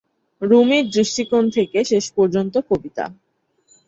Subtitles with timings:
[0.41, 3.05] রুমির দৃষ্টিকোণ থেকে শেষ পর্যন্ত কবিতা।